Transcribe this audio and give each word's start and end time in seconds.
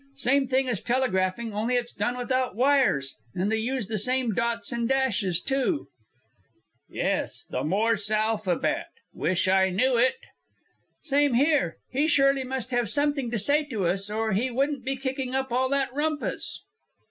Same 0.15 0.47
thing 0.47 0.67
as 0.67 0.81
telegraphing, 0.81 1.53
only 1.53 1.75
it's 1.75 1.93
done 1.93 2.17
without 2.17 2.55
wires. 2.55 3.13
And 3.35 3.51
they 3.51 3.57
use 3.57 3.87
the 3.87 3.99
same 3.99 4.33
dots 4.33 4.71
and 4.71 4.89
dashes, 4.89 5.39
too." 5.39 5.89
"Yes, 6.89 7.45
the 7.51 7.63
Morse 7.63 8.09
alphabet. 8.09 8.87
Wish 9.13 9.47
I 9.47 9.69
knew 9.69 9.97
it." 9.97 10.15
"Same 11.03 11.35
here. 11.35 11.77
He 11.91 12.07
surely 12.07 12.43
must 12.43 12.71
have 12.71 12.89
something 12.89 13.29
to 13.29 13.37
say 13.37 13.63
to 13.65 13.85
us, 13.85 14.09
or 14.09 14.31
he 14.33 14.49
wouldn't 14.49 14.83
be 14.83 14.95
kicking 14.95 15.35
up 15.35 15.53
all 15.53 15.69
that 15.69 15.93
rumpus." 15.93 16.63